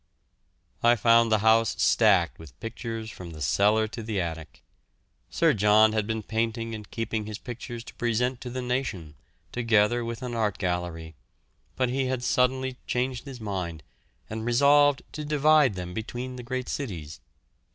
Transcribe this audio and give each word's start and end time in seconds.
I 0.81 0.95
found 0.95 1.31
the 1.31 1.37
house 1.45 1.79
stacked 1.79 2.39
with 2.39 2.59
pictures 2.59 3.11
from 3.11 3.33
the 3.33 3.39
cellar 3.43 3.87
to 3.89 4.01
the 4.01 4.19
attic. 4.19 4.63
Sir 5.29 5.53
John 5.53 5.93
had 5.93 6.07
been 6.07 6.23
painting 6.23 6.73
and 6.73 6.89
keeping 6.89 7.27
his 7.27 7.37
pictures 7.37 7.83
to 7.83 7.93
present 7.93 8.41
to 8.41 8.49
the 8.49 8.63
nation, 8.63 9.13
together 9.51 10.03
with 10.03 10.23
an 10.23 10.33
art 10.33 10.57
gallery; 10.57 11.13
but 11.75 11.89
he 11.89 12.05
had 12.07 12.23
suddenly 12.23 12.77
changed 12.87 13.25
his 13.25 13.39
mind, 13.39 13.83
and 14.27 14.43
resolved 14.43 15.03
to 15.11 15.23
divide 15.23 15.75
them 15.75 15.93
between 15.93 16.35
the 16.35 16.41
great 16.41 16.67
cities. 16.67 17.19